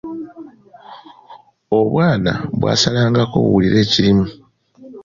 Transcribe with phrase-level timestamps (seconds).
[1.79, 4.25] Obwana bwasalangako buwulire ekirimu.